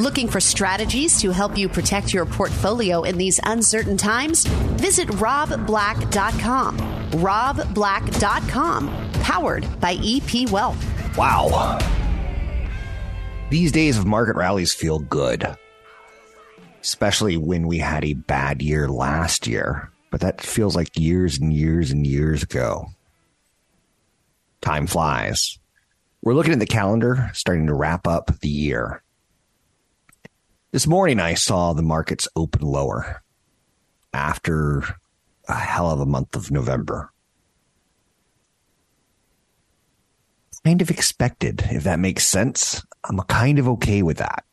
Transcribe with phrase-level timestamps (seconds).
[0.00, 4.44] Looking for strategies to help you protect your portfolio in these uncertain times?
[4.74, 6.78] Visit robblack.com.
[7.12, 11.16] robblack.com, powered by EP Wealth.
[11.16, 11.78] Wow.
[13.50, 15.46] These days of market rallies feel good,
[16.82, 19.92] especially when we had a bad year last year.
[20.10, 22.86] But that feels like years and years and years ago.
[24.60, 25.56] Time flies.
[26.20, 29.03] We're looking at the calendar, starting to wrap up the year.
[30.74, 33.22] This morning, I saw the markets open lower
[34.12, 34.82] after
[35.46, 37.12] a hell of a month of November.
[40.64, 42.84] Kind of expected, if that makes sense.
[43.04, 44.44] I'm kind of okay with that.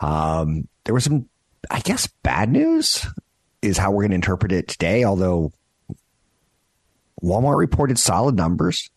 [0.00, 1.28] Um, there was some,
[1.70, 3.04] I guess, bad news
[3.60, 5.04] is how we're going to interpret it today.
[5.04, 5.52] Although
[7.22, 8.88] Walmart reported solid numbers,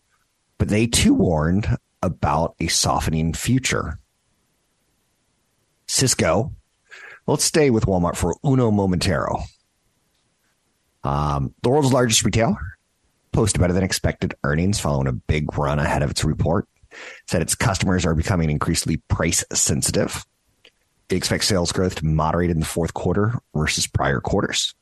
[0.56, 3.98] but they too warned about a softening future.
[5.86, 6.52] Cisco.
[7.26, 9.42] Let's stay with Walmart for uno momentero.
[11.02, 12.58] Um, the world's largest retailer
[13.32, 16.68] posted better than expected earnings following a big run ahead of its report.
[17.26, 20.24] Said its customers are becoming increasingly price sensitive.
[21.08, 24.74] It expects sales growth to moderate in the fourth quarter versus prior quarters.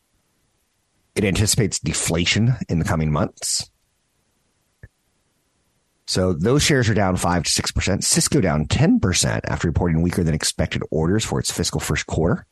[1.15, 3.71] It anticipates deflation in the coming months.
[6.07, 8.05] So those shares are down 5 to 6%.
[8.05, 12.47] Cisco down 10% after reporting weaker than expected orders for its fiscal first quarter,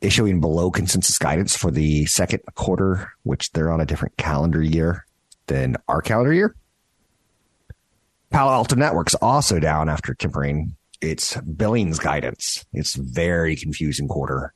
[0.00, 5.06] issuing below consensus guidance for the second quarter, which they're on a different calendar year
[5.46, 6.54] than our calendar year.
[8.30, 12.64] Palo Alto Networks also down after tempering its billings guidance.
[12.72, 14.52] It's very confusing quarter.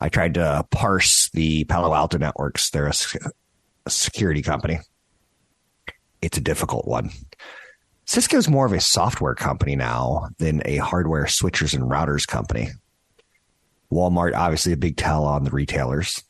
[0.00, 2.70] I tried to parse the Palo Alto Networks.
[2.70, 2.94] They're a,
[3.86, 4.80] a security company
[6.22, 7.10] it's a difficult one.
[8.04, 12.68] Cisco's more of a software company now than a hardware switchers and routers company.
[13.92, 16.22] Walmart, obviously, a big tell on the retailers.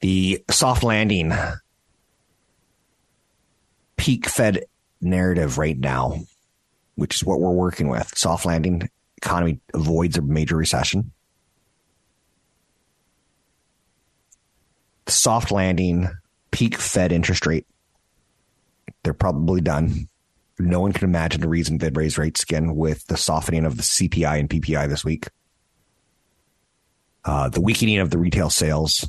[0.00, 1.32] The soft landing
[3.96, 4.64] peak Fed
[5.00, 6.20] narrative right now,
[6.94, 8.16] which is what we're working with.
[8.16, 11.12] Soft landing economy avoids a major recession.
[15.08, 16.08] Soft landing
[16.50, 17.66] peak Fed interest rate.
[19.02, 20.08] They're probably done.
[20.58, 23.82] No one can imagine a reason they'd raise rates again with the softening of the
[23.82, 25.28] CPI and PPI this week.
[27.24, 29.08] Uh, the weakening of the retail sales.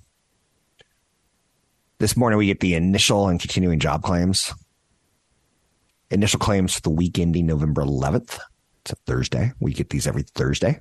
[1.99, 4.53] This morning, we get the initial and continuing job claims.
[6.11, 8.39] Initial claims for the week ending November 11th.
[8.81, 9.51] It's a Thursday.
[9.59, 10.79] We get these every Thursday.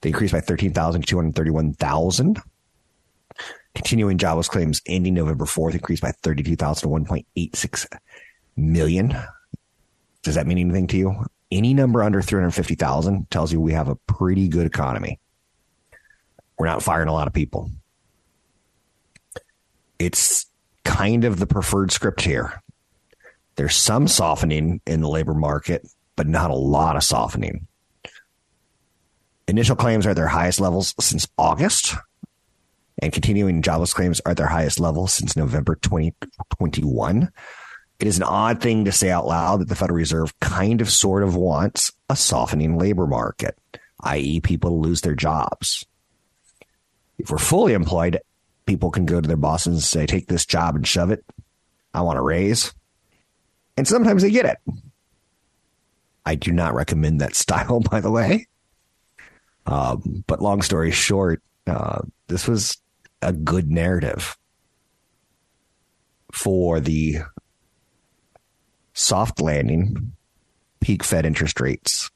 [0.00, 2.40] They increased by 13,000 to 231,000.
[3.74, 7.86] Continuing jobless claims ending November 4th increased by 32,000 to 1.86
[8.56, 9.16] million.
[10.22, 11.24] Does that mean anything to you?
[11.50, 15.18] Any number under 350,000 tells you we have a pretty good economy.
[16.58, 17.70] We're not firing a lot of people.
[19.98, 20.46] It's
[20.84, 22.62] kind of the preferred script here.
[23.56, 25.86] There's some softening in the labor market,
[26.16, 27.66] but not a lot of softening.
[29.46, 31.94] Initial claims are at their highest levels since August,
[33.00, 37.30] and continuing jobless claims are at their highest level since November 2021.
[38.00, 40.90] It is an odd thing to say out loud that the Federal Reserve kind of
[40.90, 43.58] sort of wants a softening labor market,
[44.00, 45.84] i.e., people lose their jobs.
[47.18, 48.20] If we're fully employed,
[48.66, 51.24] people can go to their bosses and say, take this job and shove it.
[51.92, 52.72] I want a raise.
[53.76, 54.58] And sometimes they get it.
[56.24, 58.46] I do not recommend that style, by the way.
[59.66, 62.78] Um, but long story short, uh, this was
[63.22, 64.36] a good narrative
[66.32, 67.18] for the
[68.92, 70.12] soft landing,
[70.80, 72.10] peak Fed interest rates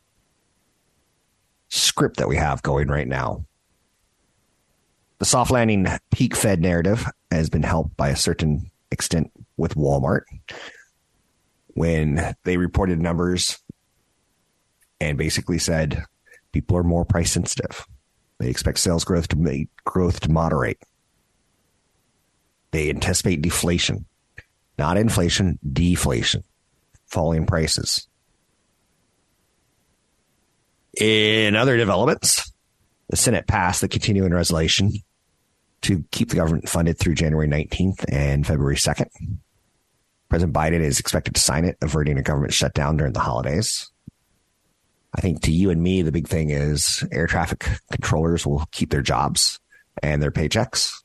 [1.69, 3.45] script that we have going right now.
[5.19, 10.23] The soft landing peak Fed narrative has been helped by a certain extent with Walmart
[11.69, 13.59] when they reported numbers
[15.01, 16.05] and basically said
[16.53, 17.87] people are more price sensitive.
[18.39, 20.83] They expect sales growth to make growth to moderate.
[22.73, 24.07] They anticipate deflation,
[24.79, 26.43] not inflation, deflation,
[27.07, 28.09] falling prices.
[31.01, 32.53] In other developments,
[33.09, 34.93] the Senate passed the continuing resolution
[35.83, 39.09] to keep the government funded through January 19th and February 2nd.
[40.29, 43.91] President Biden is expected to sign it, averting a government shutdown during the holidays.
[45.15, 48.91] I think to you and me, the big thing is air traffic controllers will keep
[48.91, 49.61] their jobs
[50.03, 51.02] and their paychecks.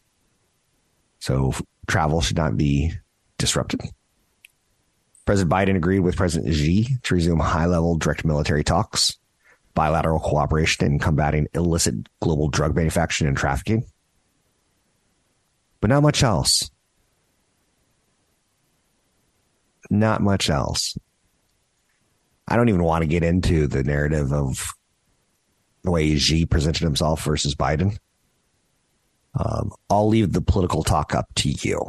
[1.19, 1.53] So
[1.87, 2.93] travel should not be
[3.37, 3.81] disrupted.
[5.25, 9.17] President Biden agreed with President Xi to resume high level direct military talks,
[9.73, 13.85] bilateral cooperation in combating illicit global drug manufacturing and trafficking.
[15.81, 16.71] But not much else.
[19.89, 20.97] Not much else.
[22.47, 24.73] I don't even want to get into the narrative of
[25.83, 27.97] the way Xi presented himself versus Biden.
[29.37, 31.79] Um, I'll leave the political talk up to you.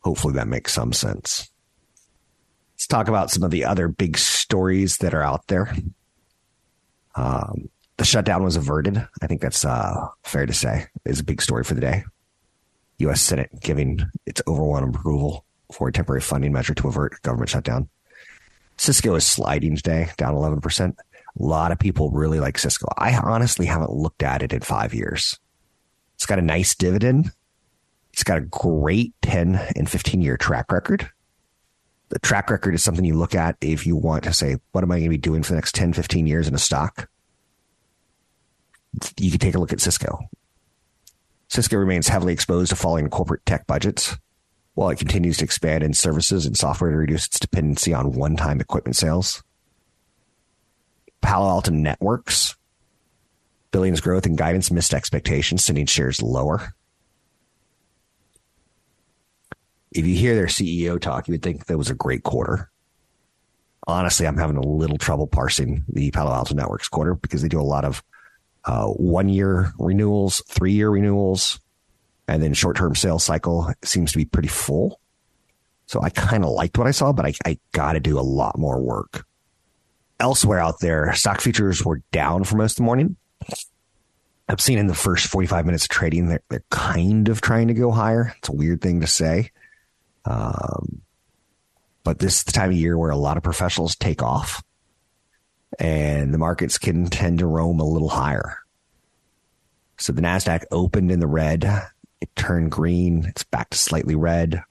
[0.00, 1.50] Hopefully that makes some sense.
[2.74, 5.74] Let's talk about some of the other big stories that are out there.
[7.14, 7.68] Um,
[7.98, 9.06] the shutdown was averted.
[9.20, 10.86] I think that's uh, fair to say.
[11.04, 12.04] Is a big story for the day.
[12.98, 13.20] U.S.
[13.20, 17.88] Senate giving its overwhelming approval for a temporary funding measure to avert government shutdown.
[18.78, 20.94] Cisco is sliding today, down 11%.
[21.38, 22.88] A lot of people really like Cisco.
[22.96, 25.38] I honestly haven't looked at it in five years.
[26.14, 27.30] It's got a nice dividend.
[28.12, 31.08] It's got a great 10 and 15 year track record.
[32.08, 34.90] The track record is something you look at if you want to say, what am
[34.90, 37.08] I going to be doing for the next 10, 15 years in a stock?
[39.16, 40.18] You can take a look at Cisco.
[41.48, 44.16] Cisco remains heavily exposed to falling corporate tech budgets
[44.74, 48.36] while it continues to expand in services and software to reduce its dependency on one
[48.36, 49.42] time equipment sales.
[51.20, 52.56] Palo Alto Networks,
[53.70, 56.74] billings growth and guidance missed expectations, sending shares lower.
[59.92, 62.70] If you hear their CEO talk, you would think that was a great quarter.
[63.86, 67.60] Honestly, I'm having a little trouble parsing the Palo Alto Networks quarter because they do
[67.60, 68.02] a lot of
[68.64, 71.58] uh, one year renewals, three year renewals,
[72.28, 75.00] and then short term sales cycle seems to be pretty full.
[75.86, 78.22] So I kind of liked what I saw, but I, I got to do a
[78.22, 79.26] lot more work.
[80.20, 83.16] Elsewhere out there, stock futures were down for most of the morning.
[84.48, 87.74] I've seen in the first 45 minutes of trading, they're, they're kind of trying to
[87.74, 88.34] go higher.
[88.38, 89.50] It's a weird thing to say.
[90.24, 91.02] Um,
[92.04, 94.62] but this is the time of year where a lot of professionals take off
[95.78, 98.58] and the markets can tend to roam a little higher.
[99.98, 101.64] So the NASDAQ opened in the red.
[102.20, 103.24] It turned green.
[103.26, 104.62] It's back to slightly red.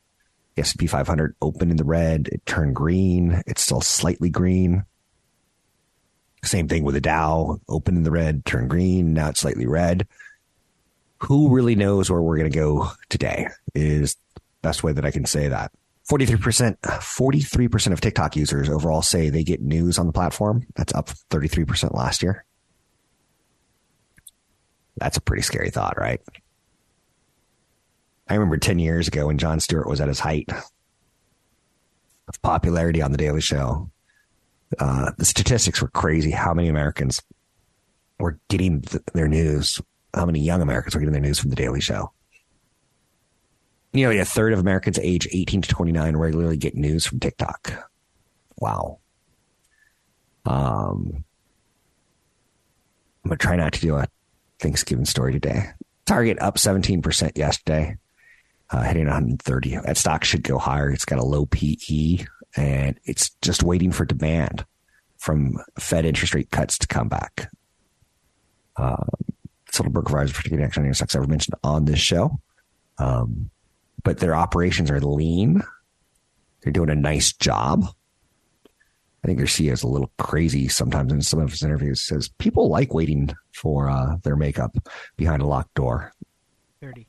[0.55, 2.27] The S&P 500 opened in the red.
[2.31, 3.41] It turned green.
[3.47, 4.83] It's still slightly green.
[6.43, 7.59] Same thing with the Dow.
[7.67, 9.13] open in the red, turn green.
[9.13, 10.07] Now it's slightly red.
[11.23, 15.11] Who really knows where we're going to go today is the best way that I
[15.11, 15.71] can say that.
[16.09, 20.65] 43%, 43% of TikTok users overall say they get news on the platform.
[20.75, 22.45] That's up 33% last year.
[24.97, 26.19] That's a pretty scary thought, right?
[28.27, 30.49] I remember 10 years ago when Jon Stewart was at his height
[32.27, 33.89] of popularity on The Daily Show.
[34.77, 36.31] Uh, the statistics were crazy.
[36.31, 37.21] How many Americans
[38.19, 39.81] were getting th- their news?
[40.13, 42.11] How many young Americans were getting their news from The Daily Show?
[43.93, 47.89] Nearly a third of Americans age 18 to 29 regularly get news from TikTok.
[48.59, 48.99] Wow.
[50.45, 51.23] Um,
[53.23, 54.07] I'm going to try not to do a
[54.59, 55.71] Thanksgiving story today.
[56.05, 57.97] Target up 17% yesterday,
[58.69, 59.77] uh, hitting 130.
[59.77, 60.91] That stock should go higher.
[60.91, 62.25] It's got a low PE
[62.55, 64.65] and it's just waiting for demand
[65.17, 67.49] from Fed interest rate cuts to come back.
[68.77, 69.09] Um,
[69.71, 72.39] Silverberg provides particular action on your stocks I've ever mentioned on this show.
[72.97, 73.49] Um,
[74.03, 75.61] but their operations are lean.
[76.61, 77.85] They're doing a nice job.
[79.23, 82.01] I think their CEO is a little crazy sometimes in some of his interviews.
[82.01, 84.77] Says people like waiting for uh, their makeup
[85.17, 86.13] behind a locked door.
[86.81, 87.07] Thirty.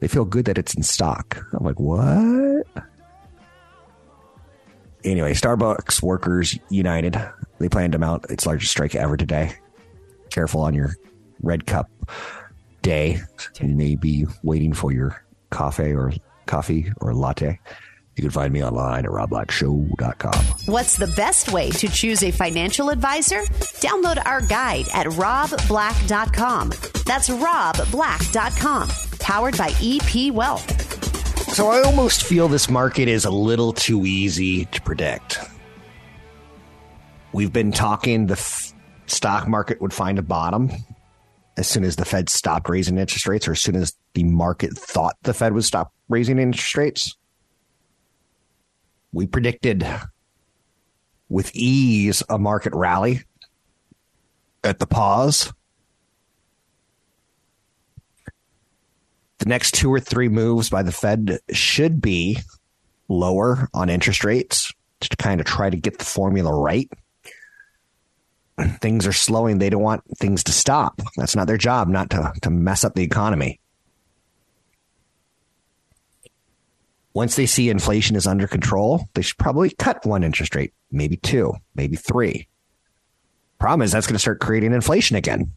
[0.00, 1.44] They feel good that it's in stock.
[1.52, 2.66] I'm like, what?
[5.10, 7.16] Anyway, Starbucks Workers United
[7.58, 9.52] they planned to mount its largest strike ever today.
[10.30, 10.94] Careful on your
[11.42, 11.90] red cup
[12.82, 13.20] day.
[13.60, 16.12] You may be waiting for your coffee or
[16.46, 17.58] coffee or latte.
[18.16, 20.44] You can find me online at robblackshow.com.
[20.66, 23.42] What's the best way to choose a financial advisor?
[23.80, 26.70] Download our guide at robblack.com.
[27.06, 28.88] That's robblack.com.
[29.20, 30.77] Powered by EP Wealth.
[31.52, 35.40] So I almost feel this market is a little too easy to predict.
[37.32, 38.72] We've been talking the f-
[39.06, 40.70] stock market would find a bottom
[41.56, 44.78] as soon as the Fed stopped raising interest rates or as soon as the market
[44.78, 47.16] thought the Fed would stop raising interest rates.
[49.12, 49.86] We predicted
[51.28, 53.22] with ease a market rally
[54.62, 55.52] at the pause.
[59.38, 62.38] The next two or three moves by the Fed should be
[63.08, 66.90] lower on interest rates to kind of try to get the formula right.
[68.80, 69.58] Things are slowing.
[69.58, 71.00] They don't want things to stop.
[71.16, 73.60] That's not their job, not to, to mess up the economy.
[77.14, 81.16] Once they see inflation is under control, they should probably cut one interest rate, maybe
[81.16, 82.48] two, maybe three.
[83.58, 85.52] Problem is, that's going to start creating inflation again.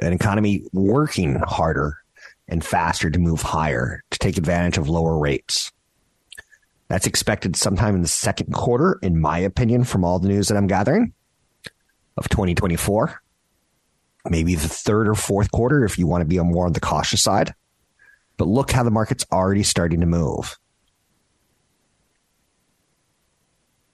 [0.00, 2.01] An economy working harder
[2.52, 5.72] and faster to move higher to take advantage of lower rates.
[6.88, 10.58] That's expected sometime in the second quarter, in my opinion, from all the news that
[10.58, 11.14] I'm gathering
[12.18, 13.22] of 2024.
[14.28, 17.22] Maybe the third or fourth quarter if you want to be more on the cautious
[17.22, 17.54] side.
[18.36, 20.58] But look how the market's already starting to move.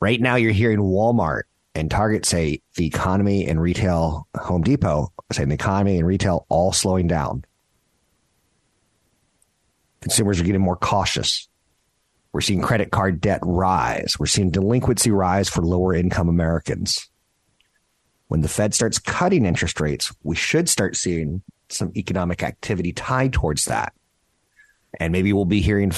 [0.01, 1.43] Right now, you're hearing Walmart
[1.77, 6.73] and Target say the economy and retail, Home Depot saying the economy and retail all
[6.73, 7.45] slowing down.
[10.01, 11.49] Consumers are getting more cautious.
[12.33, 14.17] We're seeing credit card debt rise.
[14.19, 17.09] We're seeing delinquency rise for lower income Americans.
[18.29, 23.33] When the Fed starts cutting interest rates, we should start seeing some economic activity tied
[23.33, 23.93] towards that.
[25.01, 25.93] And maybe we'll be hearing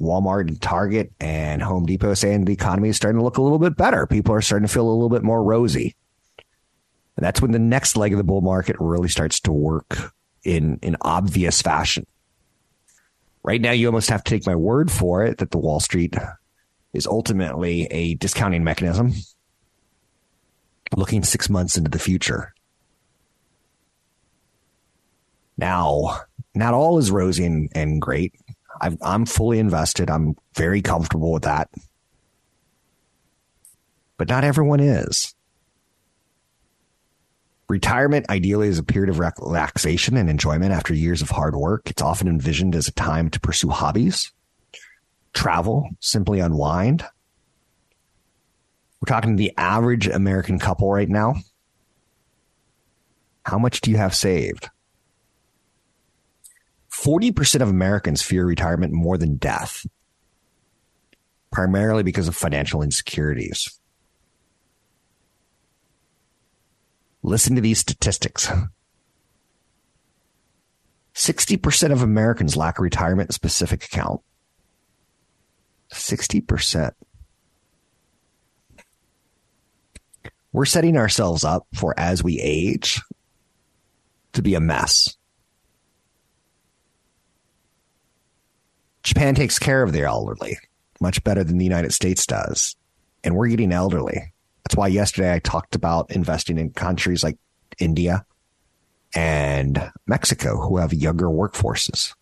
[0.00, 3.58] Walmart and Target and Home Depot saying the economy is starting to look a little
[3.58, 4.06] bit better.
[4.06, 5.96] People are starting to feel a little bit more rosy.
[7.16, 10.12] And that's when the next leg of the bull market really starts to work
[10.44, 12.06] in in obvious fashion.
[13.46, 16.16] Right now, you almost have to take my word for it that the Wall Street
[16.92, 19.12] is ultimately a discounting mechanism
[20.96, 22.52] looking six months into the future.
[25.56, 26.22] Now,
[26.56, 28.34] not all is rosy and, and great.
[28.80, 30.10] i am fully invested.
[30.10, 31.70] I'm very comfortable with that.
[34.18, 35.35] But not everyone is.
[37.68, 41.90] Retirement ideally is a period of relaxation and enjoyment after years of hard work.
[41.90, 44.32] It's often envisioned as a time to pursue hobbies,
[45.34, 47.04] travel, simply unwind.
[49.00, 51.34] We're talking to the average American couple right now.
[53.44, 54.70] How much do you have saved?
[56.92, 59.86] 40% of Americans fear retirement more than death,
[61.52, 63.78] primarily because of financial insecurities.
[67.26, 68.48] Listen to these statistics.
[71.12, 74.20] 60% of Americans lack a retirement specific account.
[75.92, 76.92] 60%.
[80.52, 83.00] We're setting ourselves up for as we age
[84.34, 85.16] to be a mess.
[89.02, 90.58] Japan takes care of their elderly
[91.00, 92.76] much better than the United States does.
[93.24, 94.32] And we're getting elderly.
[94.66, 97.38] That's why yesterday I talked about investing in countries like
[97.78, 98.26] India
[99.14, 102.14] and Mexico who have younger workforces.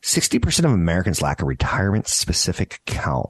[0.00, 3.28] 60% of Americans lack a retirement specific account.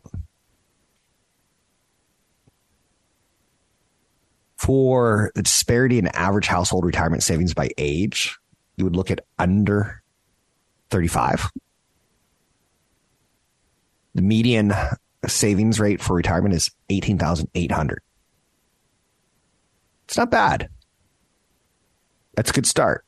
[4.56, 8.38] For the disparity in average household retirement savings by age,
[8.76, 10.00] you would look at under
[10.90, 11.50] 35.
[14.14, 14.73] The median
[15.26, 17.99] savings rate for retirement is 18,800.
[20.04, 20.69] It's not bad.
[22.35, 23.04] That's a good start.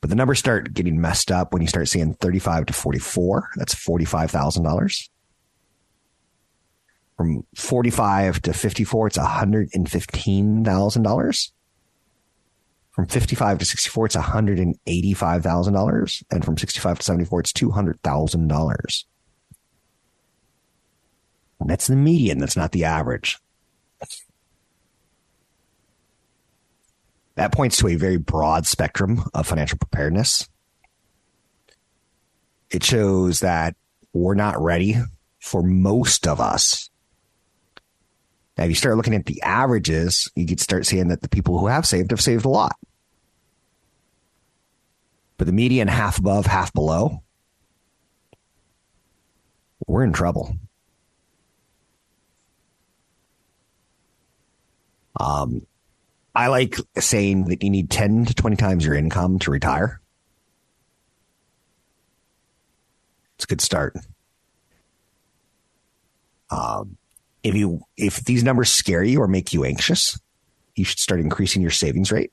[0.00, 3.50] But the numbers start getting messed up when you start seeing 35 to 44.
[3.56, 5.08] That's $45,000.
[7.16, 11.50] From 45 to 54, it's $115,000.
[12.90, 16.24] From 55 to 64, it's $185,000.
[16.30, 19.04] And from 65 to 74, it's $200,000.
[21.64, 22.38] That's the median.
[22.38, 23.38] That's not the average.
[27.36, 30.48] That points to a very broad spectrum of financial preparedness.
[32.70, 33.74] It shows that
[34.12, 34.96] we're not ready
[35.40, 36.90] for most of us.
[38.56, 41.58] Now, if you start looking at the averages, you could start seeing that the people
[41.58, 42.76] who have saved have saved a lot.
[45.36, 47.22] But the median half above, half below,
[49.88, 50.56] we're in trouble.
[55.18, 55.66] Um,
[56.34, 60.00] I like saying that you need 10 to 20 times your income to retire.
[63.36, 63.96] It's a good start.
[66.50, 66.96] Um,
[67.42, 70.18] if you if these numbers scare you or make you anxious,
[70.76, 72.32] you should start increasing your savings rate.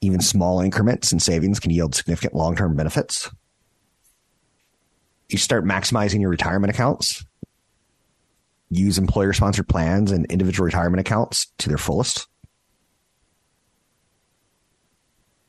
[0.00, 3.30] Even small increments in savings can yield significant long term benefits.
[5.28, 7.24] you start maximizing your retirement accounts.
[8.74, 12.26] Use employer sponsored plans and individual retirement accounts to their fullest.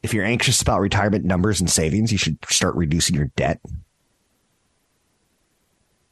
[0.02, 3.62] If you're anxious about retirement numbers and savings, you should start reducing your debt.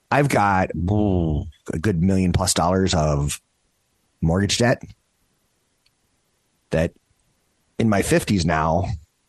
[0.09, 3.41] I've got a good million plus dollars of
[4.21, 4.81] mortgage debt
[6.69, 6.93] that
[7.77, 8.85] in my 50s now,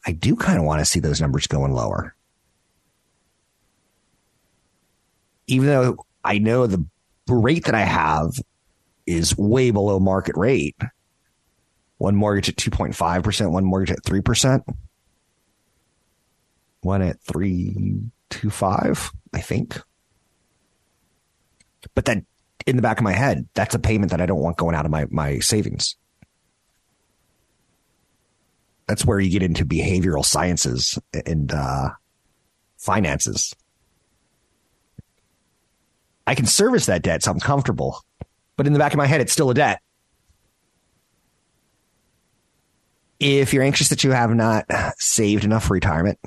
[0.07, 2.15] I do kind of want to see those numbers going lower.
[5.49, 6.87] Even though I know the
[7.29, 8.31] rate that I have
[9.07, 10.77] is way below market rate,
[11.99, 14.63] one mortgage at 2.5%, one mortgage at 3%,
[16.81, 19.81] one at 325, I think.
[21.95, 22.25] But that
[22.67, 24.85] in the back of my head, that's a payment that I don't want going out
[24.85, 25.97] of my, my savings.
[28.87, 31.91] That's where you get into behavioral sciences and uh,
[32.79, 33.55] finances.
[36.27, 38.03] I can service that debt, so I'm comfortable.
[38.57, 39.81] But in the back of my head, it's still a debt.
[43.19, 44.67] If you're anxious that you have not
[44.99, 46.19] saved enough for retirement,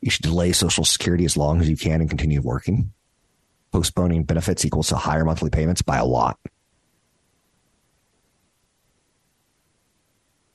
[0.00, 2.92] you should delay Social Security as long as you can and continue working.
[3.72, 6.38] Postponing benefits equals to higher monthly payments by a lot.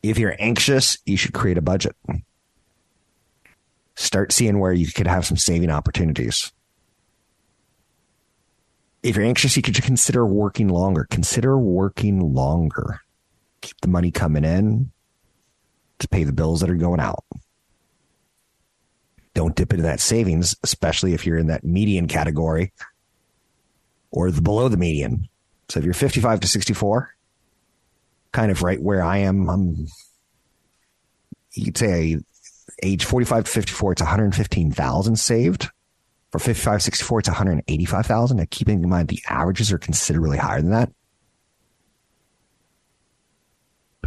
[0.02, 1.96] If you're anxious, you should create a budget.
[3.96, 6.54] Start seeing where you could have some saving opportunities.
[9.02, 11.08] If you're anxious, you could consider working longer.
[11.10, 13.02] Consider working longer.
[13.62, 14.92] Keep the money coming in
[16.00, 17.24] to pay the bills that are going out.
[19.34, 22.74] Don't dip into that savings, especially if you're in that median category
[24.12, 25.30] or the below the median.
[25.70, 27.16] So if you're 55 to 64,
[28.32, 29.88] kind of right where I am, I'm,
[31.54, 32.18] you could say
[32.82, 35.70] age 45 to 54, it's 115,000 saved.
[36.32, 38.38] For 55, 64, it's 185,000.
[38.38, 40.92] Now, keeping in mind the averages are considerably higher than that.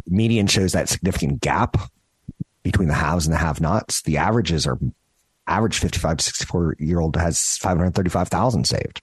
[0.07, 1.77] Median shows that significant gap
[2.63, 4.03] between the haves and the have nots.
[4.03, 4.79] The averages are
[5.47, 9.03] average 55 to 64 year old has 535,000 saved.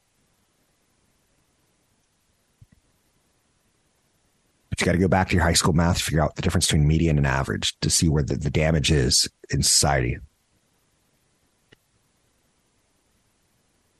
[4.69, 6.41] But you got to go back to your high school math to figure out the
[6.41, 10.17] difference between median and average to see where the, the damage is in society.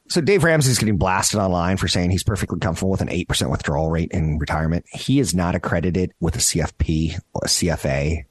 [0.09, 3.91] So Dave Ramsey's getting blasted online for saying he's perfectly comfortable with an 8% withdrawal
[3.91, 4.85] rate in retirement.
[4.91, 8.25] He is not accredited with a CFP, a CFA,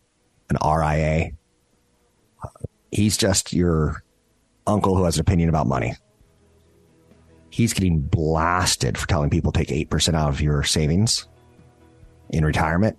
[0.51, 1.31] an RIA.
[2.91, 4.03] He's just your
[4.67, 5.95] uncle who has an opinion about money.
[7.51, 11.29] He's getting blasted for telling people take 8% out of your savings
[12.31, 12.99] in retirement,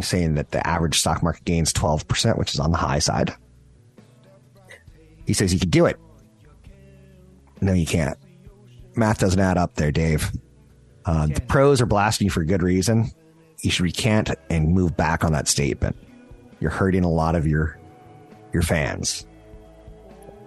[0.00, 3.34] saying that the average stock market gains 12%, which is on the high side.
[5.26, 5.98] He says he could do it.
[7.60, 8.18] No, you can't.
[8.96, 10.30] Math doesn't add up there, Dave.
[11.04, 13.10] Uh, the pros are blasting you for good reason.
[13.62, 15.96] You should recant and move back on that statement.
[16.60, 17.78] You're hurting a lot of your
[18.52, 19.26] your fans.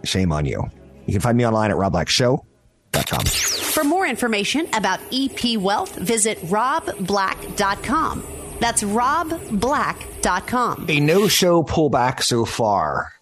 [0.04, 0.64] Shame on you.
[1.06, 3.26] You can find me online at robblackshow.com.
[3.26, 8.24] For more information about EP Wealth, visit robblack.com.
[8.60, 10.86] That's robblack.com.
[10.90, 13.14] A no show pullback so far.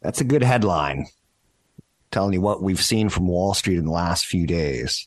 [0.00, 1.06] That's a good headline.
[2.10, 5.06] Telling you what we've seen from Wall Street in the last few days.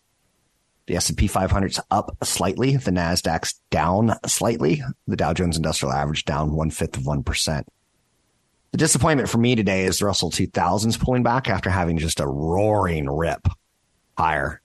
[0.87, 2.75] The S&P 500's up slightly.
[2.75, 4.81] The Nasdaq's down slightly.
[5.07, 7.67] The Dow Jones Industrial Average down one fifth of one percent.
[8.71, 12.27] The disappointment for me today is the Russell 2000's pulling back after having just a
[12.27, 13.47] roaring rip
[14.17, 14.61] higher.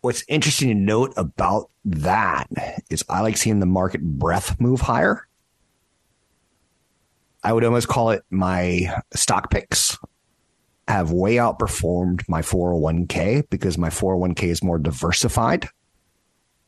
[0.00, 2.48] What's interesting to note about that
[2.90, 5.28] is I like seeing the market breath move higher.
[7.42, 9.96] I would almost call it my stock picks
[10.86, 15.68] have way outperformed my 401k because my 401k is more diversified.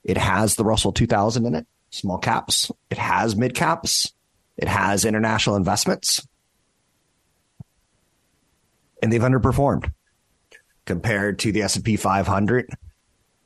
[0.04, 2.70] It has the Russell 2000 in it, small caps.
[2.90, 4.12] It has mid caps.
[4.56, 6.26] It has international investments.
[9.02, 9.92] And they've underperformed
[10.84, 12.70] compared to the S&P 500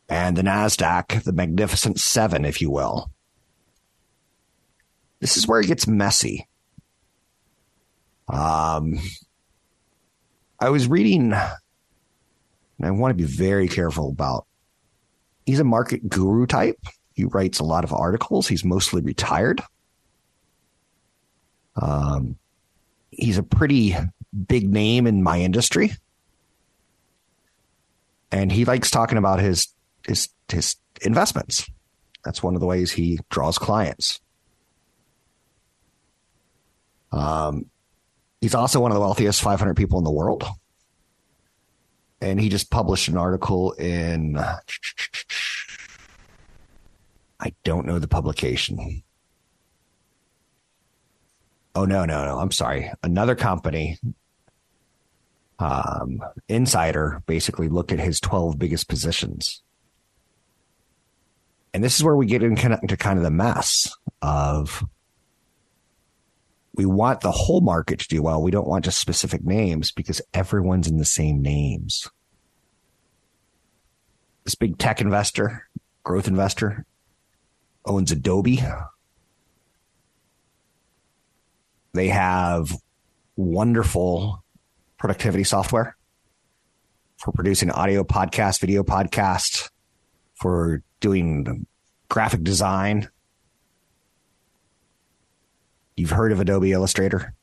[0.08, 3.10] and the Nasdaq, the magnificent 7 if you will.
[5.20, 6.46] This is where it gets messy.
[8.28, 8.98] Um
[10.58, 11.42] I was reading, and
[12.82, 14.46] I want to be very careful about.
[15.44, 16.78] He's a market guru type.
[17.12, 18.48] He writes a lot of articles.
[18.48, 19.62] He's mostly retired.
[21.80, 22.36] Um,
[23.10, 23.94] he's a pretty
[24.48, 25.92] big name in my industry,
[28.32, 29.68] and he likes talking about his
[30.06, 31.68] his his investments.
[32.24, 34.20] That's one of the ways he draws clients.
[37.12, 37.66] Um,
[38.46, 40.44] He's also one of the wealthiest 500 people in the world.
[42.20, 44.38] And he just published an article in,
[47.40, 49.02] I don't know the publication.
[51.74, 52.38] Oh, no, no, no.
[52.38, 52.88] I'm sorry.
[53.02, 53.98] Another company,
[55.58, 59.64] um, Insider, basically looked at his 12 biggest positions.
[61.74, 64.84] And this is where we get into kind of the mess of
[66.76, 68.42] we want the whole market to do well.
[68.42, 72.08] We don't want just specific names because everyone's in the same names.
[74.44, 75.68] This big tech investor,
[76.04, 76.84] growth investor,
[77.84, 78.62] owns Adobe.
[81.94, 82.70] They have
[83.36, 84.44] wonderful
[84.98, 85.96] productivity software
[87.16, 89.70] for producing audio podcast, video podcast,
[90.34, 91.66] for doing
[92.08, 93.08] graphic design,
[95.96, 97.34] You've heard of Adobe Illustrator.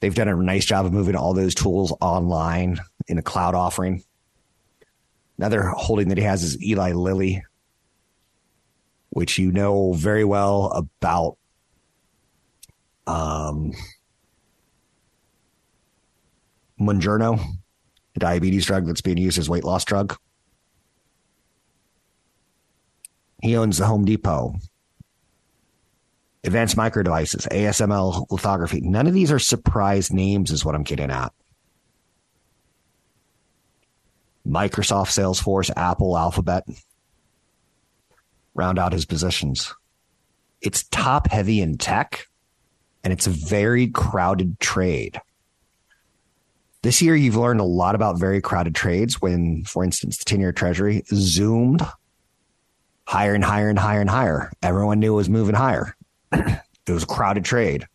[0.00, 4.02] They've done a nice job of moving all those tools online in a cloud offering.
[5.38, 7.44] Another holding that he has is Eli Lilly,
[9.10, 11.36] which you know very well about.
[13.06, 13.72] Um,
[16.80, 17.38] Mounjaro,
[18.16, 20.16] a diabetes drug that's being used as weight loss drug.
[23.42, 24.56] He owns the Home Depot,
[26.44, 28.82] Advanced Micro Devices, ASML Lithography.
[28.82, 31.32] None of these are surprise names, is what I'm getting at.
[34.46, 36.64] Microsoft, Salesforce, Apple, Alphabet.
[38.54, 39.74] Round out his positions.
[40.60, 42.26] It's top heavy in tech,
[43.02, 45.18] and it's a very crowded trade.
[46.82, 50.40] This year, you've learned a lot about very crowded trades when, for instance, the 10
[50.40, 51.80] year treasury zoomed
[53.06, 54.52] higher and higher and higher and higher.
[54.62, 55.96] Everyone knew it was moving higher
[56.86, 57.86] it was a crowded trade.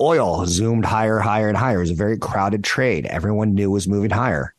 [0.00, 1.78] Oil zoomed higher, higher, and higher.
[1.78, 3.06] It was a very crowded trade.
[3.06, 4.54] Everyone knew it was moving higher.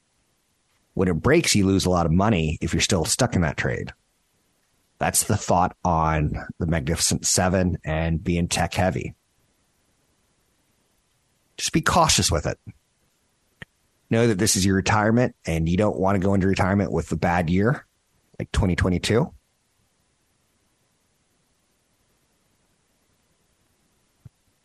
[0.93, 3.57] When it breaks, you lose a lot of money if you're still stuck in that
[3.57, 3.93] trade.
[4.97, 9.15] That's the thought on the Magnificent Seven and being tech heavy.
[11.55, 12.59] Just be cautious with it.
[14.09, 17.11] Know that this is your retirement and you don't want to go into retirement with
[17.11, 17.85] a bad year
[18.39, 19.31] like 2022.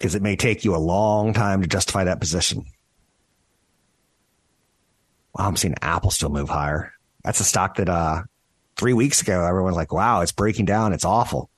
[0.05, 2.67] Because it may take you a long time to justify that position.
[5.35, 6.93] Wow, I'm seeing Apple still move higher.
[7.25, 8.25] That's a stock that uh,
[8.77, 10.93] three weeks ago everyone's like, "Wow, it's breaking down.
[10.93, 11.49] It's awful."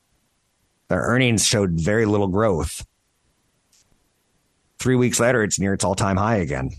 [0.86, 2.86] Their earnings showed very little growth.
[4.78, 6.70] Three weeks later, it's near its all-time high again.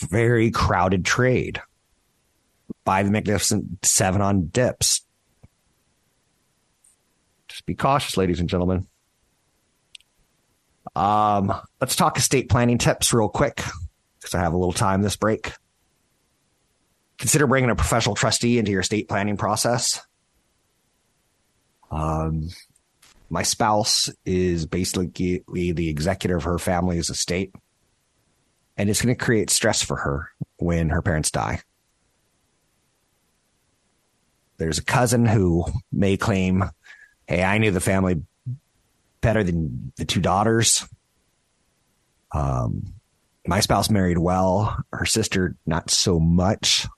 [0.00, 1.62] Very crowded trade.
[2.84, 5.02] Buy the Magnificent Seven on dips.
[7.66, 8.86] Be cautious, ladies and gentlemen.
[10.94, 13.62] Um, let's talk estate planning tips real quick
[14.18, 15.52] because I have a little time this break.
[17.18, 20.00] Consider bringing a professional trustee into your estate planning process.
[21.90, 22.48] Um,
[23.28, 27.54] my spouse is basically the executor of her family's estate,
[28.76, 31.60] and it's going to create stress for her when her parents die.
[34.56, 36.64] There's a cousin who may claim
[37.30, 38.20] hey, I knew the family
[39.20, 40.84] better than the two daughters.
[42.32, 42.92] Um,
[43.46, 46.88] my spouse married well, her sister not so much.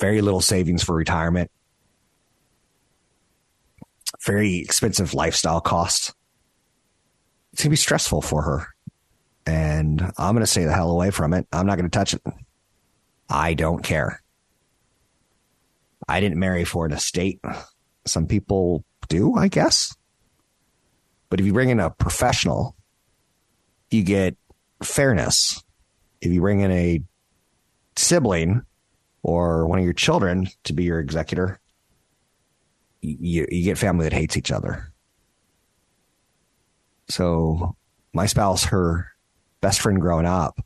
[0.00, 1.48] Very little savings for retirement.
[4.26, 6.12] Very expensive lifestyle costs.
[7.52, 8.66] It's gonna be stressful for her.
[9.46, 11.46] And I'm gonna stay the hell away from it.
[11.52, 12.22] I'm not gonna touch it.
[13.28, 14.20] I don't care.
[16.10, 17.40] I didn't marry for an estate.
[18.04, 19.96] Some people do, I guess.
[21.28, 22.74] But if you bring in a professional,
[23.90, 24.36] you get
[24.82, 25.62] fairness.
[26.20, 27.00] If you bring in a
[27.96, 28.62] sibling
[29.22, 31.60] or one of your children to be your executor,
[33.00, 34.92] you, you get family that hates each other.
[37.08, 37.76] So
[38.12, 39.12] my spouse, her
[39.60, 40.60] best friend growing up,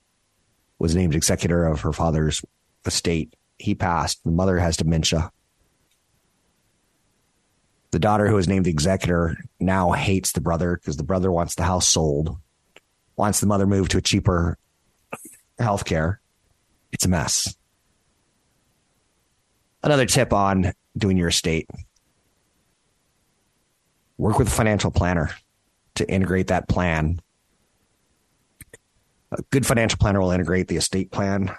[0.78, 2.42] was named executor of her father's
[2.87, 3.35] estate.
[3.59, 4.24] He passed.
[4.24, 5.30] The mother has dementia.
[7.94, 11.54] The daughter, who was named the executor, now hates the brother because the brother wants
[11.54, 12.37] the house sold,
[13.14, 14.59] wants the mother moved to a cheaper
[15.61, 16.20] health care.
[16.90, 17.54] It's a mess.
[19.85, 21.68] Another tip on doing your estate
[24.18, 25.30] work with a financial planner
[25.94, 27.20] to integrate that plan.
[29.30, 31.54] A good financial planner will integrate the estate plan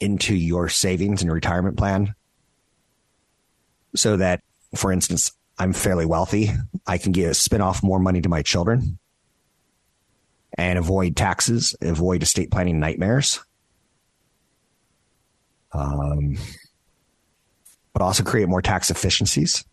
[0.00, 2.14] into your savings and retirement plan
[3.94, 4.40] so that,
[4.74, 6.50] for instance, I'm fairly wealthy.
[6.86, 8.98] I can get spin off more money to my children
[10.56, 13.40] and avoid taxes, avoid estate planning nightmares.
[15.72, 16.36] Um,
[17.92, 19.64] but also create more tax efficiencies.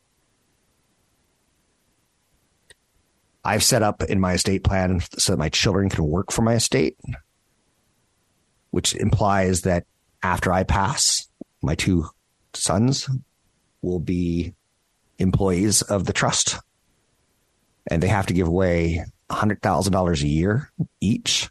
[3.46, 6.54] I've set up in my estate plan so that my children can work for my
[6.54, 6.98] estate,
[8.72, 9.86] which implies that
[10.22, 11.28] after I pass,
[11.62, 12.06] my two
[12.54, 13.10] sons
[13.82, 14.54] will be
[15.20, 16.58] employees of the trust.
[17.90, 20.72] And they have to give away $100,000 a year
[21.02, 21.50] each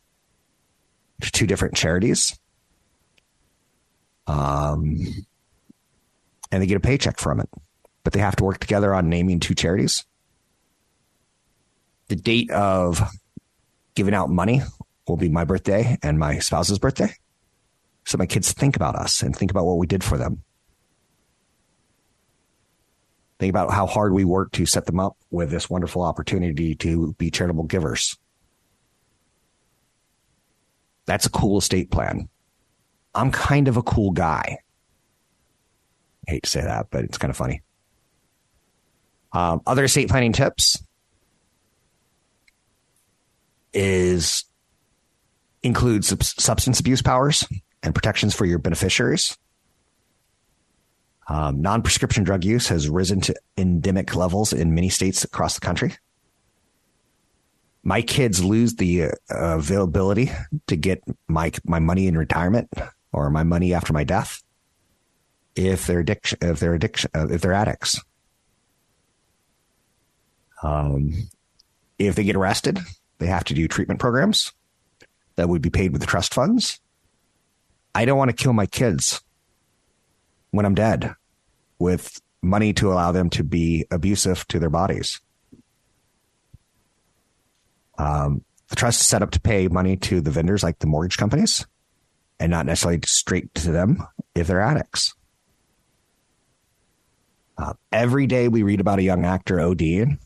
[1.20, 2.38] to two different charities.
[4.27, 4.98] Um,
[6.51, 7.48] and they get a paycheck from it,
[8.05, 10.05] but they have to work together on naming two charities.
[12.09, 13.01] The date of
[13.94, 14.62] giving out money
[15.09, 17.14] will be my birthday and my spouse's birthday.
[18.05, 20.42] So my kids think about us and think about what we did for them.
[23.42, 27.12] Think about how hard we work to set them up with this wonderful opportunity to
[27.14, 28.16] be charitable givers.
[31.07, 32.28] That's a cool estate plan.
[33.16, 34.59] I'm kind of a cool guy.
[36.28, 37.62] I hate to say that, but it's kind of funny.
[39.33, 40.81] Um, other estate planning tips
[43.74, 44.44] is
[45.64, 47.44] includes substance abuse powers
[47.83, 49.37] and protections for your beneficiaries.
[51.28, 55.61] Um, non prescription drug use has risen to endemic levels in many states across the
[55.61, 55.94] country.
[57.85, 60.30] My kids lose the uh, availability
[60.66, 62.72] to get my my money in retirement
[63.12, 64.42] or my money after my death
[65.54, 68.00] if they're addiction if they're addiction uh, if they're addicts.
[70.62, 71.28] Um,
[71.98, 72.78] if they get arrested,
[73.18, 74.52] they have to do treatment programs
[75.37, 76.80] that would be paid with trust funds.
[77.94, 79.20] I don't want to kill my kids
[80.52, 81.14] when I'm dead
[81.78, 85.20] with money to allow them to be abusive to their bodies.
[87.98, 91.18] Um, the trust is set up to pay money to the vendors like the mortgage
[91.18, 91.66] companies
[92.38, 94.02] and not necessarily straight to them
[94.34, 95.14] if they're addicts.
[97.58, 100.18] Uh, every day we read about a young actor ODing.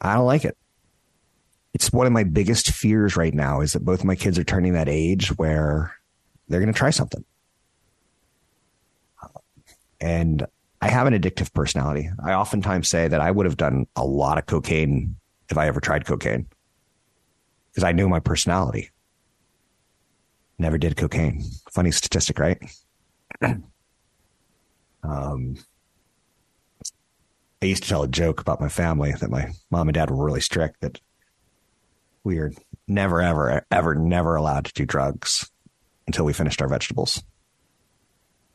[0.00, 0.56] I don't like it.
[1.74, 4.72] It's one of my biggest fears right now is that both my kids are turning
[4.72, 5.94] that age where
[6.48, 7.24] they're going to try something.
[10.00, 10.46] And
[10.80, 12.10] I have an addictive personality.
[12.22, 15.16] I oftentimes say that I would have done a lot of cocaine
[15.50, 16.46] if I ever tried cocaine
[17.70, 18.90] because I knew my personality.
[20.58, 21.42] Never did cocaine.
[21.70, 22.58] Funny statistic, right?
[25.02, 25.56] um,
[27.60, 30.24] I used to tell a joke about my family that my mom and dad were
[30.24, 31.00] really strict that
[32.22, 32.52] we are
[32.86, 35.50] never, ever, ever, never allowed to do drugs
[36.06, 37.22] until we finished our vegetables.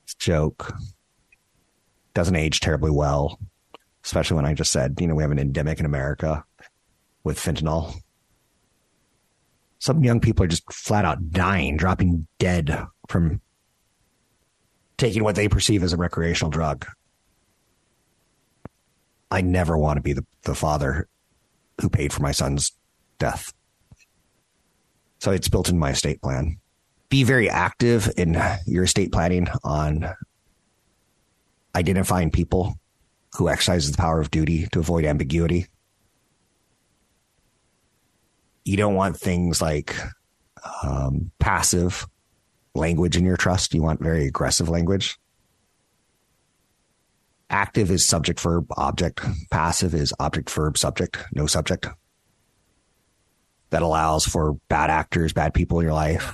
[0.04, 0.74] It's joke
[2.14, 3.40] doesn't age terribly well,
[4.04, 6.44] especially when I just said, you know, we have an endemic in America
[7.24, 7.96] with fentanyl.
[9.80, 13.42] Some young people are just flat out dying, dropping dead from
[14.98, 16.86] taking what they perceive as a recreational drug.
[19.30, 21.08] I never want to be the, the father
[21.82, 22.72] who paid for my son's
[23.18, 23.52] death.
[25.20, 26.58] So it's built in my estate plan.
[27.10, 30.14] Be very active in your estate planning on
[31.76, 32.76] identifying people
[33.36, 35.68] who exercises the power of duty to avoid ambiguity.
[38.64, 39.96] You don't want things like
[40.84, 42.08] um, passive
[42.76, 43.74] language in your trust.
[43.74, 45.18] You want very aggressive language.
[47.50, 49.22] Active is subject, verb, object.
[49.52, 51.88] Passive is object, verb, subject, no subject.
[53.70, 56.34] That allows for bad actors, bad people in your life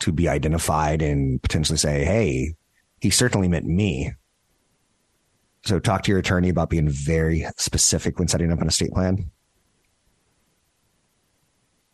[0.00, 2.54] to be identified and potentially say, hey,
[3.00, 4.12] he certainly meant me.
[5.62, 9.30] So talk to your attorney about being very specific when setting up an estate plan.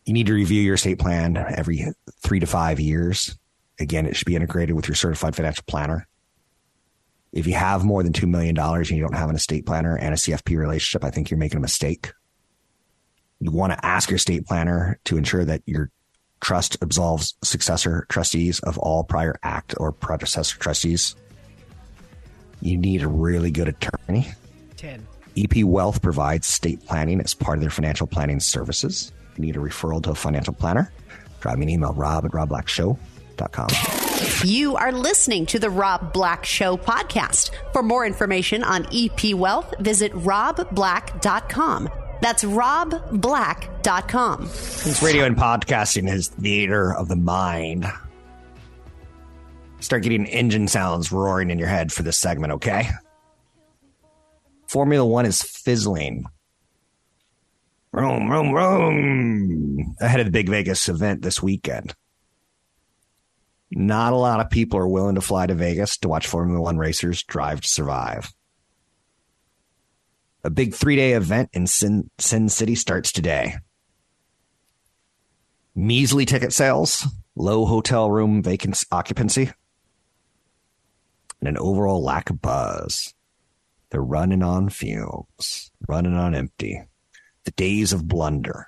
[0.05, 1.85] You need to review your estate plan every
[2.21, 3.37] three to five years.
[3.79, 6.07] Again, it should be integrated with your certified financial planner.
[7.33, 10.13] If you have more than $2 million and you don't have an estate planner and
[10.13, 12.13] a CFP relationship, I think you're making a mistake.
[13.39, 15.91] You want to ask your estate planner to ensure that your
[16.39, 21.15] trust absolves successor trustees of all prior act or predecessor trustees
[22.61, 24.27] you need a really good attorney.
[24.77, 25.05] 10.
[25.37, 29.11] EP Wealth provides state planning as part of their financial planning services.
[29.31, 30.91] If you need a referral to a financial planner,
[31.41, 33.67] drop me an email, rob at robblackshow.com.
[34.43, 37.51] You are listening to the Rob Black Show podcast.
[37.71, 41.89] For more information on EP Wealth, visit robblack.com.
[42.19, 44.47] That's robblack.com.
[44.47, 47.85] Since radio and podcasting is theater of the mind,
[49.79, 52.89] start getting engine sounds roaring in your head for this segment, okay?
[54.67, 56.25] Formula One is fizzling.
[57.91, 59.95] Room, room, room.
[59.99, 61.95] Ahead of the big Vegas event this weekend.
[63.71, 66.77] Not a lot of people are willing to fly to Vegas to watch Formula One
[66.77, 68.31] racers drive to survive.
[70.43, 73.55] A big three day event in Sin, Sin City starts today.
[75.75, 79.51] Measly ticket sales, low hotel room vacancy occupancy,
[81.39, 83.13] and an overall lack of buzz.
[83.89, 86.81] They're running on fumes, running on empty.
[87.45, 88.67] The days of blunder.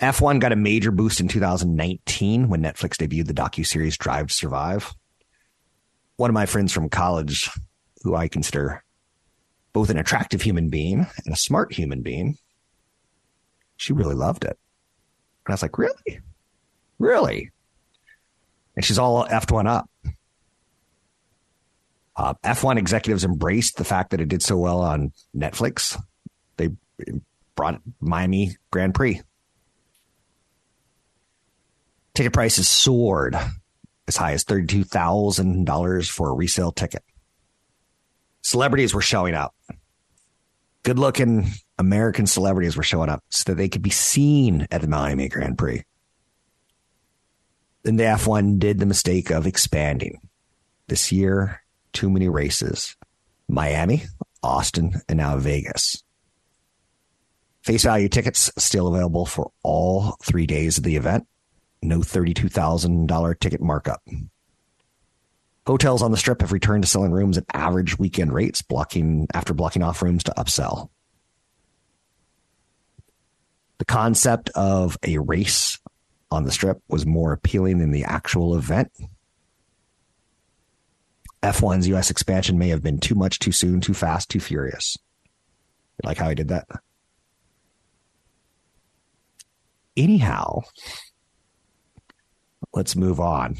[0.00, 4.92] F1 got a major boost in 2019 when Netflix debuted the docu-series Drive to Survive.
[6.16, 7.48] One of my friends from college,
[8.02, 8.84] who I consider
[9.72, 12.36] both an attractive human being and a smart human being,
[13.76, 14.58] she really loved it.
[15.46, 16.20] And I was like, really?
[16.98, 17.50] Really?
[18.76, 19.88] And she's all F1 up.
[22.14, 26.00] Uh, F1 executives embraced the fact that it did so well on Netflix.
[26.56, 26.70] They
[27.56, 29.22] brought Miami Grand Prix.
[32.14, 33.36] Ticket prices soared
[34.06, 37.02] as high as $32,000 for a resale ticket.
[38.42, 39.54] Celebrities were showing up.
[40.82, 41.46] Good looking
[41.78, 45.56] American celebrities were showing up so that they could be seen at the Miami Grand
[45.56, 45.84] Prix.
[47.84, 50.20] Then the F1 did the mistake of expanding.
[50.88, 51.61] This year,
[51.92, 52.96] too many races.
[53.48, 54.04] Miami,
[54.42, 56.02] Austin, and now Vegas.
[57.62, 61.26] Face value tickets still available for all three days of the event.
[61.80, 64.02] No $32,000 ticket markup.
[65.66, 69.54] Hotels on the strip have returned to selling rooms at average weekend rates, blocking after
[69.54, 70.88] blocking off rooms to upsell.
[73.78, 75.78] The concept of a race
[76.32, 78.90] on the strip was more appealing than the actual event.
[81.42, 84.96] F1's US expansion may have been too much, too soon, too fast, too furious.
[86.02, 86.66] You like how I did that?
[89.96, 90.62] Anyhow,
[92.72, 93.56] let's move on.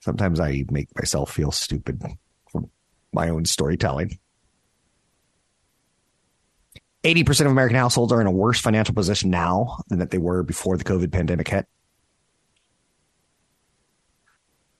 [0.00, 2.00] Sometimes I make myself feel stupid
[2.50, 2.70] from
[3.12, 4.18] my own storytelling.
[7.02, 10.42] 80% of American households are in a worse financial position now than that they were
[10.42, 11.66] before the COVID pandemic hit.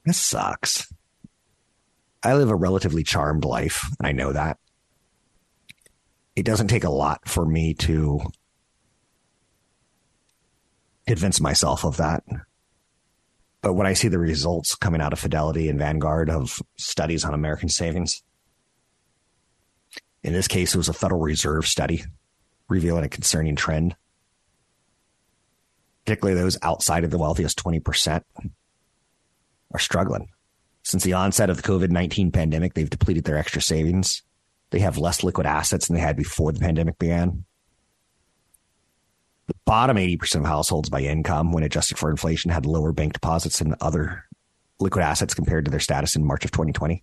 [0.04, 0.92] This sucks.
[2.26, 4.58] I live a relatively charmed life, I know that.
[6.34, 8.20] It doesn't take a lot for me to
[11.06, 12.24] convince myself of that.
[13.62, 17.32] But when I see the results coming out of Fidelity and Vanguard of studies on
[17.32, 18.24] American savings,
[20.24, 22.02] in this case, it was a Federal Reserve study
[22.68, 23.94] revealing a concerning trend.
[26.04, 28.24] Particularly those outside of the wealthiest 20%
[29.70, 30.26] are struggling.
[30.86, 34.22] Since the onset of the COVID 19 pandemic, they've depleted their extra savings.
[34.70, 37.44] They have less liquid assets than they had before the pandemic began.
[39.48, 43.60] The bottom 80% of households by income, when adjusted for inflation, had lower bank deposits
[43.60, 44.26] and other
[44.78, 47.02] liquid assets compared to their status in March of 2020.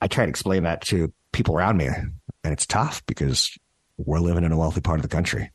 [0.00, 3.56] I try to explain that to people around me, and it's tough because
[3.98, 5.52] we're living in a wealthy part of the country.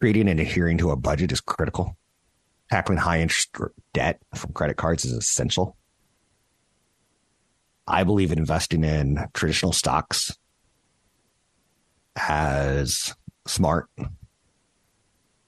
[0.00, 1.96] Creating and adhering to a budget is critical.
[2.70, 3.56] Tackling high interest
[3.92, 5.76] debt from credit cards is essential.
[7.86, 10.36] I believe in investing in traditional stocks
[12.16, 13.14] as
[13.46, 13.88] smart.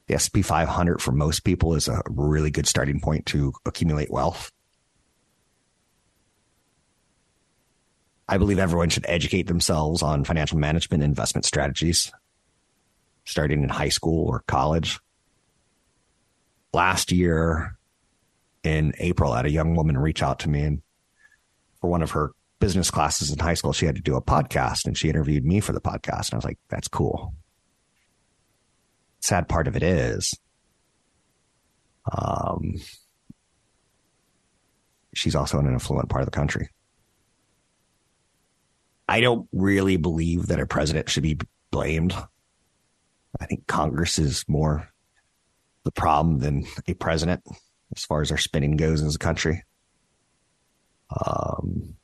[0.07, 4.53] The S&P 500 for most people is a really good starting point to accumulate wealth.
[8.29, 12.13] I believe everyone should educate themselves on financial management investment strategies
[13.25, 14.99] starting in high school or college.
[16.73, 17.77] Last year
[18.63, 20.83] in April, I had a young woman reach out to me and
[21.81, 24.85] for one of her business classes in high school, she had to do a podcast
[24.85, 26.31] and she interviewed me for the podcast.
[26.31, 27.35] And I was like, that's cool.
[29.21, 30.35] Sad part of it is,
[32.13, 32.75] um,
[35.15, 36.69] she's also in an affluent part of the country.
[39.09, 41.39] I don't really believe that a president should be
[41.71, 42.15] blamed.
[43.41, 44.89] I think Congress is more
[45.89, 47.43] the problem than a president
[47.97, 49.65] as far as our spending goes as a country.
[51.09, 51.97] Um,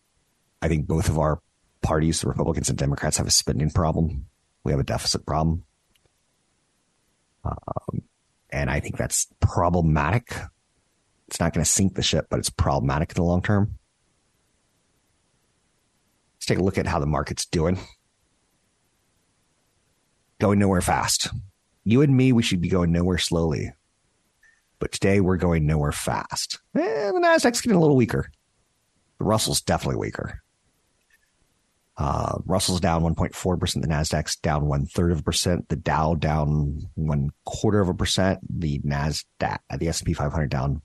[0.63, 1.43] I think both of our
[1.83, 4.25] parties, the Republicans and Democrats, have a spending problem.
[4.65, 5.65] We have a deficit problem.
[7.45, 8.05] Um,
[8.49, 10.35] and I think that's problematic.
[11.29, 13.75] It's not going to sink the ship, but it's problematic in the long term.
[16.37, 17.79] Let's take a look at how the market's doing.
[20.41, 21.29] Going nowhere fast.
[21.85, 23.73] You and me, we should be going nowhere slowly.
[24.79, 26.61] But today we're going nowhere fast.
[26.77, 28.31] Eh, the Nasdaq's getting a little weaker.
[29.19, 30.43] The Russell's definitely weaker.
[31.97, 33.83] Uh, Russell's down 1.4%.
[33.83, 35.69] The Nasdaq's down one third of a percent.
[35.69, 38.41] The Dow down one quarter of a percent.
[38.49, 40.83] The Nasdaq, the S&P 500 down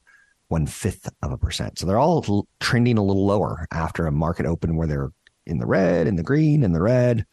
[0.50, 1.80] one fifth of a percent.
[1.80, 5.12] So they're all trending a little lower after a market open where they're
[5.46, 7.26] in the red, in the green, in the red,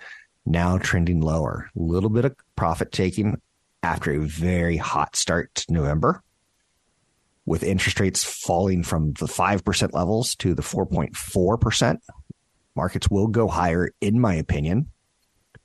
[0.46, 1.68] now trending lower.
[1.76, 3.40] A little bit of profit taking
[3.82, 6.22] after a very hot start to November
[7.46, 11.98] with interest rates falling from the 5% levels to the 4.4%.
[12.74, 14.88] Markets will go higher, in my opinion,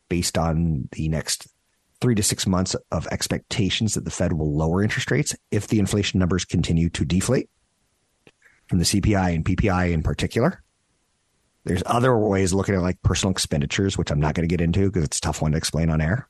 [0.08, 1.48] based on the next
[2.00, 5.80] three to six months of expectations that the Fed will lower interest rates if the
[5.80, 7.50] inflation numbers continue to deflate
[8.68, 10.64] from the CPI and PPI in particular.
[11.64, 14.88] There's other ways looking at like personal expenditures, which I'm not going to get into
[14.88, 16.28] because it's a tough one to explain on air.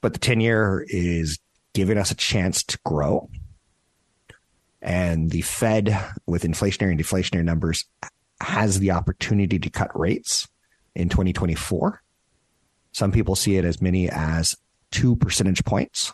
[0.00, 1.38] But the 10 year is
[1.74, 3.28] giving us a chance to grow.
[4.82, 5.96] And the Fed,
[6.26, 7.84] with inflationary and deflationary numbers,
[8.40, 10.48] has the opportunity to cut rates
[10.94, 12.02] in 2024.
[12.92, 14.56] Some people see it as many as
[14.90, 16.12] two percentage points.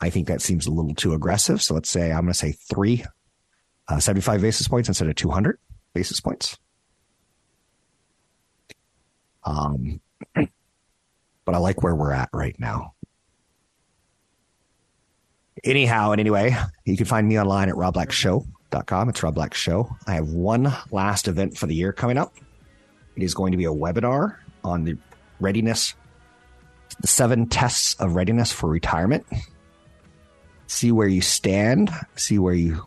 [0.00, 1.62] I think that seems a little too aggressive.
[1.62, 3.04] So let's say I'm going to say three,
[3.88, 5.58] uh, 75 basis points instead of 200
[5.92, 6.58] basis points.
[9.44, 10.00] Um,
[10.34, 12.93] but I like where we're at right now.
[15.64, 16.54] Anyhow, and anyway,
[16.84, 19.08] you can find me online at robblackshow.com.
[19.08, 19.96] It's Rob Black Show.
[20.06, 22.34] I have one last event for the year coming up.
[23.16, 24.98] It is going to be a webinar on the
[25.40, 25.94] readiness,
[27.00, 29.24] the seven tests of readiness for retirement.
[30.66, 32.84] See where you stand, see where you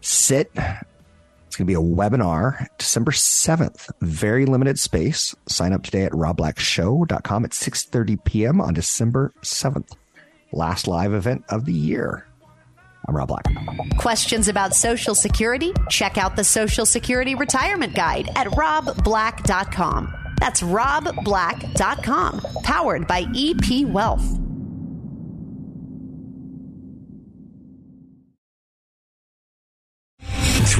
[0.00, 0.50] sit.
[0.56, 5.36] It's going to be a webinar December 7th, very limited space.
[5.46, 8.60] Sign up today at robblackshow.com at 6.30 p.m.
[8.60, 9.92] on December 7th
[10.52, 12.26] last live event of the year.
[13.08, 13.44] I'm Rob Black.
[13.98, 15.72] Questions about Social Security?
[15.88, 20.14] Check out the Social Security Retirement Guide at robblack.com.
[20.38, 24.41] That's robblack.com, powered by EP Wealth.